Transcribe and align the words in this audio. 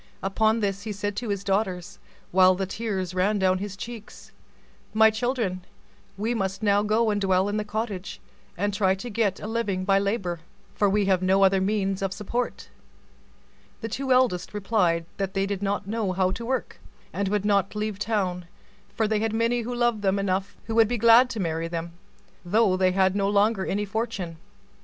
Upon 0.23 0.61
this 0.61 0.81
he 0.81 0.91
said 0.91 1.15
to 1.17 1.29
his 1.29 1.43
daughters, 1.43 1.99
while 2.31 2.55
the 2.55 2.65
tears 2.65 3.13
ran 3.13 3.37
down 3.37 3.59
his 3.59 3.77
cheeks, 3.77 4.31
"My 4.95 5.11
children, 5.11 5.63
we 6.17 6.33
must 6.33 6.63
now 6.63 6.81
go 6.81 7.11
and 7.11 7.21
dwell 7.21 7.47
in 7.47 7.57
the 7.57 7.63
cottage, 7.63 8.19
and 8.57 8.73
try 8.73 8.95
to 8.95 9.11
get 9.11 9.39
a 9.39 9.45
living 9.45 9.85
by 9.85 9.99
labor, 9.99 10.39
for 10.73 10.89
we 10.89 11.05
have 11.05 11.21
no 11.21 11.43
other 11.43 11.61
means 11.61 12.01
of 12.01 12.13
support." 12.13 12.67
The 13.81 13.89
two 13.89 14.11
eldest 14.11 14.55
replied 14.55 15.05
that 15.17 15.35
they 15.35 15.45
did 15.45 15.61
not 15.61 15.85
know 15.85 16.13
how 16.13 16.31
to 16.31 16.45
work, 16.47 16.79
and 17.13 17.27
would 17.27 17.45
not 17.45 17.75
leave 17.75 17.99
town; 17.99 18.45
for 18.95 19.07
they 19.07 19.19
had 19.19 19.33
lovers 19.33 20.03
enough 20.19 20.57
who 20.63 20.73
would 20.73 20.87
be 20.87 20.97
glad 20.97 21.29
to 21.29 21.39
marry 21.39 21.67
them, 21.67 21.91
though 22.43 22.75
they 22.75 22.93
had 22.93 23.15
no 23.15 23.29
longer 23.29 23.67
any 23.67 23.85
fortune. 23.85 24.37